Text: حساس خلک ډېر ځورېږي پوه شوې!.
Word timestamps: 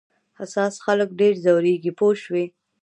حساس 0.39 0.73
خلک 0.85 1.09
ډېر 1.19 1.33
ځورېږي 1.43 1.91
پوه 1.99 2.15
شوې!. 2.23 2.45